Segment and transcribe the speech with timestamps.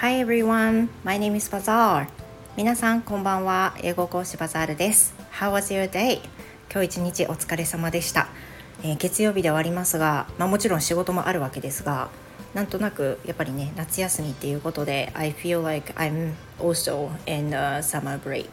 [0.00, 2.06] Hi everyone, my name is Bazaar.
[2.56, 3.76] 皆さんこんばんは。
[3.82, 5.14] 英語講師バザールです。
[5.30, 6.22] How was your day?
[6.72, 8.28] 今日一日お疲れ様でした、
[8.82, 12.08] えー、月曜日ではありますが、まあ、もちろん仕事もあるわけですが
[12.54, 18.48] なんとなくやっぱりね夏休みっていうことで I feel like I'm also in a summer break.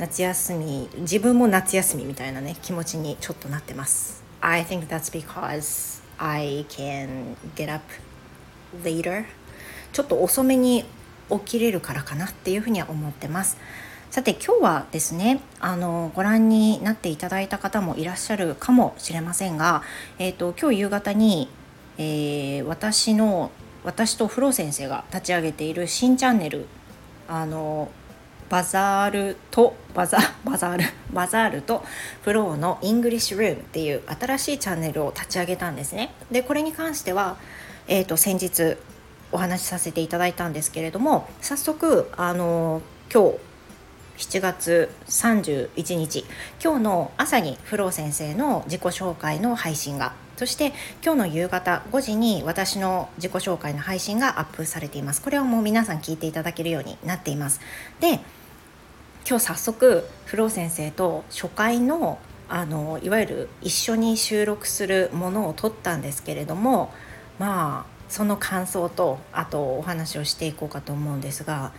[0.00, 4.24] 夏休み自分も夏休みみたいなね気持ちにちょっとなってます。
[4.40, 7.84] I think that's because I can get up
[8.82, 9.26] later.
[9.92, 10.84] ちょっと遅めに
[11.30, 13.58] 起きれるからかなっていうふうには思ってます
[14.10, 19.82] さて今日はですねあのご覧になっていただいた方もいらっしゃるかもしれませんが、
[20.18, 21.48] えーと、今日夕方に、
[21.96, 23.52] えー、私の
[23.84, 26.66] 私とフロー先生が立ち上げている新チャンネル
[27.28, 27.88] あの
[28.48, 31.84] バザールとバザ バザールバザールと
[32.22, 36.12] フローのイングリッシュルームっていう新しいチャンネルを立ち上げたんですね。
[36.32, 37.36] でこれに関しては、
[37.86, 38.76] えーと先日
[39.32, 43.38] お話しさせていただいたんですけれども早速あの今日
[44.20, 46.24] 7月31日
[46.62, 55.20] 今日の朝にフロー先生の自己紹介の配信がそして今日の夕方5時に私の自己紹介の配信がアップされています。
[55.20, 57.60] これはもう皆さん聞いていただけるようになっています。
[58.00, 58.20] で
[59.28, 66.92] 今日早速フロー先生と初回のあのいわゆる一緒に収録するものを撮ったんですけれども
[67.38, 71.72] まあその感想とあとお話をしていこうかと思うんですが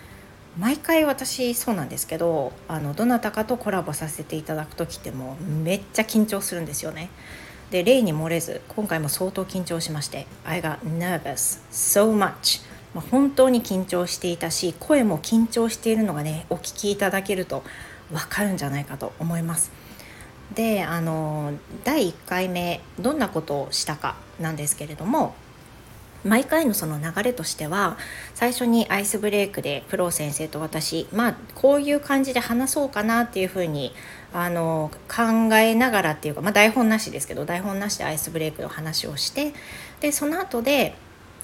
[0.57, 7.09] 毎回私そうなんですけどあのどなたかとコラボさせていただく時ってもうめっちゃ緊張するんですよね。
[7.69, 12.61] で例に漏れず今回も相当緊張しまして I got nervous so much
[12.93, 17.63] ま、本当に緊張していたし声も緊張しているのがねお聞きいただけると
[18.11, 19.71] 分かるんじゃないかと思います。
[20.53, 21.53] であの
[21.85, 25.33] 第1回目どんなことをしたかなんですけれども
[26.23, 27.97] 毎回のその流れとしては
[28.33, 33.93] 最初にアイスブレイクでプロ先生と私まあこういう感じで話そうかなっていうふうに
[34.33, 39.53] あの考えながらっていうか、まあ、台本なしですけど台本なしでアイスブレイクの話をして
[39.99, 40.95] でその後で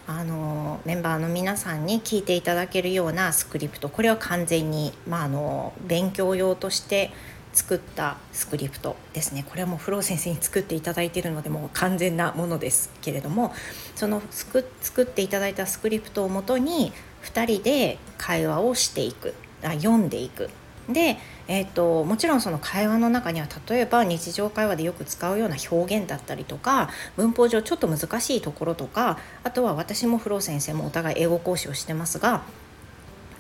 [0.10, 7.12] あのメンバーの皆さんに聞いていただけるようなスクリプトこれは完全に、まあ、あの勉強用として
[7.58, 9.44] 作ったスクリプトですね。
[9.50, 13.52] これはもうフロー先生に作っていただいているのでもう完全なものですけれども
[13.96, 14.62] その作
[15.02, 19.34] っていただいたスクリプトをもとに2人で会話をしていく。
[19.64, 20.52] あ読んでいく。
[20.88, 21.18] で、
[21.48, 32.44] えーと、もちろんその会話の中には例えば日常会話でよく使うような表現だったりとか文法上ちょっと難しいところとかあとは私もフロー先生もお互い英語講師をしてますが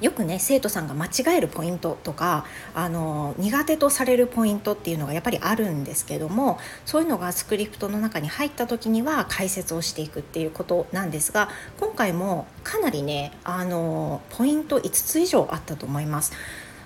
[0.01, 11.49] よくね生徒さんが間違えるポイントとかあの苦手とされるポイントっていうのがやっぱりあるんですけどもそういうのがスクリプトの中に入った時には解説をしていくっていうことなんですが
[11.79, 16.33] 今回もかなりねあのポイント5つ以上あったと思います。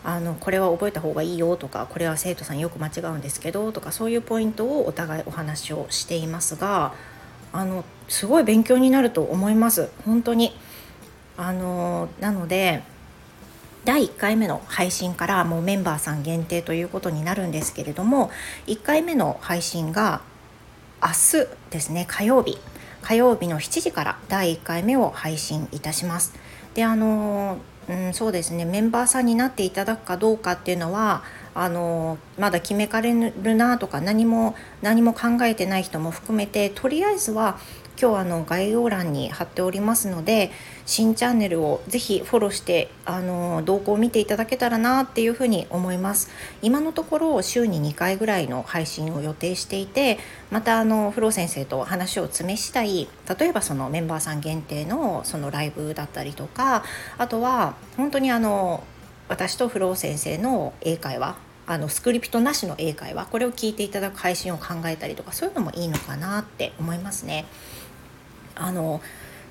[0.04, 6.96] あのこれは覚えた方がいいよとかこれは生徒さんよく間違うんですけどとかそういうポイントをお互いお話をしていますが
[7.54, 10.58] あのすごい勉強になると思います本当に
[11.38, 12.82] あのなので
[13.84, 18.30] 第1回目の配信からもうメンバーさん限定ということになるんですけれども
[18.68, 20.22] 1回目の配信が
[21.02, 22.60] 明日ですね火曜日
[23.02, 26.34] 火曜日の7時から第1回目を配信いたします。
[26.76, 27.58] であの
[27.90, 31.24] うん、そうですねメンバーさんになっていただくかどうかっていうのは
[31.54, 37.60] あのまだ決めかれるなとか何も何も考えてない人も含めてとりあえずは
[38.02, 40.50] 今日あの概要欄に貼っておりますので
[40.88, 46.32] 新チャンネルをぜひフォローしてあの動向を見ていただけたらなっていうふうに思います。
[46.64, 50.18] 今のところ週に2回ぐらいの配信を予定していて
[50.50, 53.08] またあのフロー先生と話を詰めしたい
[53.40, 56.84] 例えばそのメンバーさん限定のそのライブだったりとか
[57.20, 58.84] あとは本当にあの
[59.32, 67.46] 私とフロー先生の英会話あのスクリプトなしの英会話これを聞いていただく配信を考えたりとかそういうのもいいのかなって思いますね。
[68.56, 69.00] あの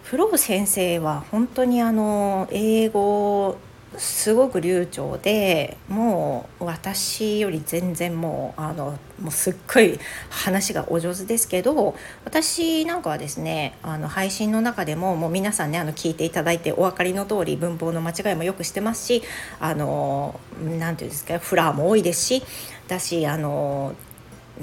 [0.03, 3.57] フロー先生は本当にあの英語
[3.97, 9.99] すごく流暢でもう私より全然もうあのもうすっごい
[10.31, 19.23] 話がお上手ですけど私なんかはですねあの配信の中でももう皆さんねあの聞いていただいてお分かりの通り文法の間違いもよくしてますし
[19.59, 22.43] あの何て言うんですかフラーも多いですし
[22.87, 23.95] だしあの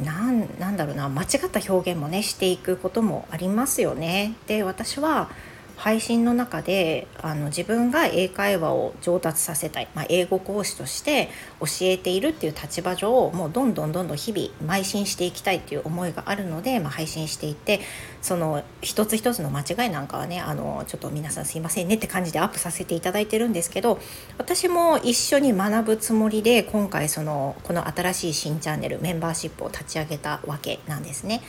[0.03, 4.35] なんなんだろうな間違った表現もねしていくこともありますよね。
[4.45, 5.29] で私は
[5.77, 11.29] 配信の中であの自分が英会話を上達させたい、まあ、英語講師として
[11.59, 17.79] 教えているっていう立場上もうどんどんどんどん日々邁進していきたいっていう思いがあるので、まあ、配信していって
[18.23, 23.99] その一つ一つの間違いなんかはねあのちょっと皆さんすいませんねって感じでアップさせていただいてるんですけど
[24.39, 31.41] 私も一緒に学ぶつもりで今回そのこの新しい新チャンネルメンバーシップを立ち上げたわけなんですね。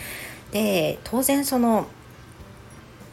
[0.52, 1.86] で当然その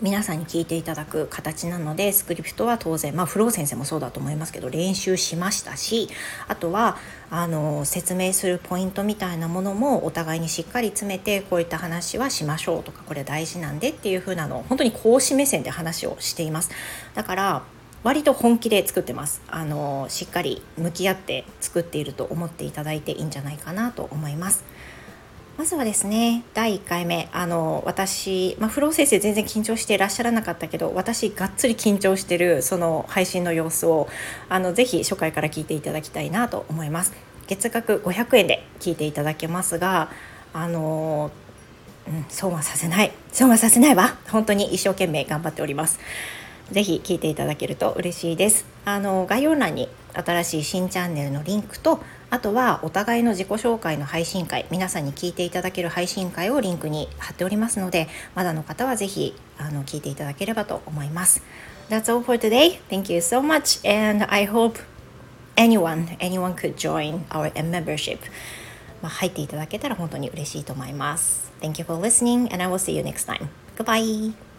[0.01, 6.09] 皆さんに聞いていただく形なのでスクリプトは当然まあフロー先生もそうだと思いますけど練習しましたし
[6.49, 6.97] あとは
[7.29, 16.71] あの説明するポイントみたいなものもお互いにしっかり詰めてこういった話はしましょうとかこれ大事なんでっていう風なのを本当に講師目線で話をしています。
[17.13, 17.63] だから
[18.03, 19.41] 割と本気で作ってます。
[19.47, 24.63] あのしっかり向き合って作っていると思っていただいていいんじゃないかなと思います。
[25.57, 34.09] まずはですね第1回目あの私、まあ、フロー先生全然緊張していらっしゃらなかったけど私がっつり緊張してるその配信の様子を
[34.49, 37.13] あのぜひ初回から聞いていただきたいなと思います。
[37.47, 40.09] 月額500円で聞いていただけますが
[40.51, 41.31] あの
[42.07, 43.11] うん、損はさせない。
[43.31, 44.15] 損はさせないわ。
[44.29, 45.99] 本当に一生懸命頑張っております。
[46.71, 48.65] ぜひ聞いていただけると嬉しいです。
[48.85, 51.99] あの概要欄に新しい新チャンネルのリンクと
[52.35, 61.41] あとはお互いの自己紹介の配信会皆さんに聞いていただける配信会をリンクに貼っておりますのでまだの方はぜひあの聞いていただければと思います
[61.89, 62.81] That's all for today.
[62.89, 64.81] Thank you so much and I hope
[65.55, 68.19] anyone anyone could join our membership
[69.01, 73.47] まあ、入っていただけたら本当に嬉しいと思います Thank you for listening and I will see you next time.
[73.77, 74.54] Goodbye!